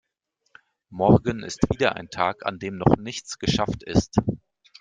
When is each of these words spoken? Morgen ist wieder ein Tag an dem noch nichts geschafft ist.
Morgen 0.89 1.43
ist 1.43 1.69
wieder 1.69 1.95
ein 1.95 2.09
Tag 2.09 2.43
an 2.47 2.57
dem 2.57 2.75
noch 2.75 2.95
nichts 2.97 3.37
geschafft 3.37 3.83
ist. 3.83 4.15